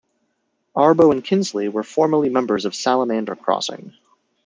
Arbo 0.75 1.11
and 1.11 1.23
Kinsey 1.23 1.67
were 1.69 1.83
formerly 1.83 2.27
members 2.27 2.65
of 2.65 2.73
Salamander 2.73 3.35
Crossing. 3.35 3.95